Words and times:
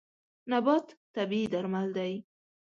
نبات 0.51 0.87
طبیعي 1.15 1.45
درمل 1.53 1.87
دی. 1.97 2.13